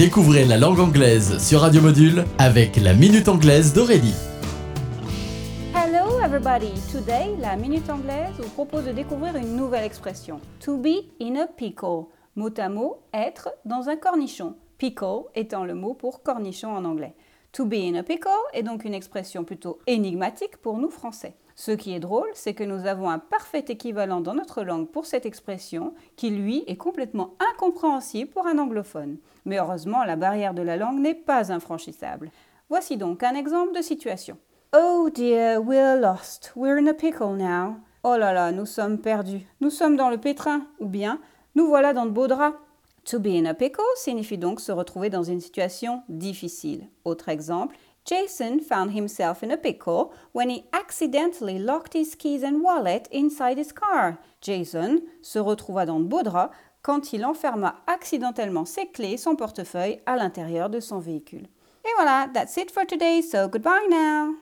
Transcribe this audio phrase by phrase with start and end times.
[0.00, 4.14] Découvrez la langue anglaise sur Radio Module avec la Minute Anglaise d'Aurélie.
[5.74, 6.72] Hello everybody!
[6.90, 10.40] Today, la Minute Anglaise vous propose de découvrir une nouvelle expression.
[10.60, 12.06] To be in a pickle.
[12.34, 14.54] Mot à mot, être dans un cornichon.
[14.78, 17.14] Pickle étant le mot pour cornichon en anglais.
[17.52, 21.34] To be in a pickle est donc une expression plutôt énigmatique pour nous français.
[21.56, 25.04] Ce qui est drôle, c'est que nous avons un parfait équivalent dans notre langue pour
[25.04, 29.16] cette expression qui, lui, est complètement incompréhensible pour un anglophone.
[29.46, 32.30] Mais heureusement, la barrière de la langue n'est pas infranchissable.
[32.68, 34.38] Voici donc un exemple de situation.
[34.72, 36.52] Oh dear, we're lost.
[36.54, 37.78] We're in a pickle now.
[38.04, 39.44] Oh là là, nous sommes perdus.
[39.60, 40.68] Nous sommes dans le pétrin.
[40.78, 41.18] Ou bien,
[41.56, 42.56] nous voilà dans de beaux draps.
[43.10, 46.86] To be in a pickle signifie donc se retrouver dans une situation difficile.
[47.04, 52.60] Autre exemple, Jason found himself in a pickle when he accidentally locked his keys and
[52.62, 54.18] wallet inside his car.
[54.40, 59.34] Jason se retrouva dans de beaux draps quand il enferma accidentellement ses clés et son
[59.34, 61.48] portefeuille à l'intérieur de son véhicule.
[61.84, 64.36] Et voilà, that's it for today, so goodbye now.